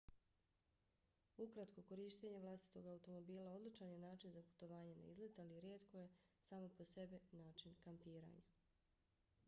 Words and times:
ukratko 1.43 1.81
korištenje 1.89 2.39
vlastitog 2.45 2.87
automobila 2.93 3.51
odličan 3.57 3.91
je 3.91 3.99
način 4.05 4.33
za 4.37 4.41
putovanje 4.47 4.95
na 5.01 5.05
izlet 5.11 5.37
ali 5.43 5.59
rijetko 5.65 5.97
je 6.01 6.07
samo 6.49 6.71
po 6.79 6.87
sebi 6.93 7.19
način 7.43 7.77
kampiranja 7.85 8.41